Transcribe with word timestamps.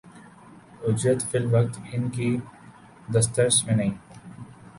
اجرت 0.87 1.21
فی 1.31 1.37
الوقت 1.37 1.77
ان 1.91 2.09
کی 2.09 2.29
دسترس 3.13 3.63
میں 3.65 3.75
نہیں 3.75 3.93